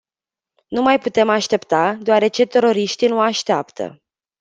Nu 0.67 0.81
mai 0.81 0.99
putem 0.99 1.29
aștepta, 1.29 1.93
deoarece 1.93 2.45
teroriștii 2.45 3.07
nu 3.07 3.19
așteaptă. 3.21 4.01